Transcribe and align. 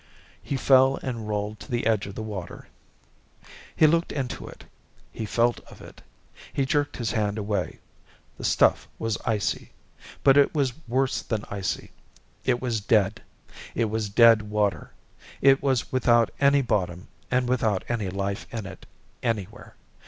He 0.41 0.57
fell 0.57 0.97
and 1.03 1.27
rolled 1.27 1.59
to 1.59 1.69
the 1.69 1.85
edge 1.85 2.07
of 2.07 2.15
the 2.15 2.23
water. 2.23 2.67
He 3.75 3.85
looked 3.85 4.11
into 4.11 4.47
it. 4.47 4.63
He 5.11 5.27
felt 5.27 5.59
of 5.69 5.79
it. 5.79 6.01
He 6.51 6.65
jerked 6.65 6.97
his 6.97 7.11
hand 7.11 7.37
away. 7.37 7.77
The 8.39 8.43
stuff 8.43 8.87
was 8.97 9.19
icy. 9.27 9.73
But 10.23 10.37
it 10.37 10.55
was 10.55 10.73
worse 10.87 11.21
than 11.21 11.45
icy. 11.51 11.91
It 12.45 12.59
was 12.59 12.81
dead. 12.81 13.21
It 13.75 13.91
was 13.91 14.09
dead 14.09 14.41
water. 14.41 14.89
It 15.39 15.61
was 15.61 15.91
without 15.91 16.31
any 16.39 16.63
bottom, 16.63 17.07
and 17.29 17.47
without 17.47 17.83
any 17.87 18.09
life 18.09 18.47
in 18.51 18.65
it 18.65 18.87
anywhere. 19.21 19.75